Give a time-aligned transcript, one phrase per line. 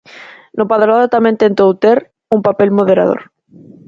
[0.57, 1.97] No Padroado tamén tentou ter
[2.35, 3.19] un papel moderador.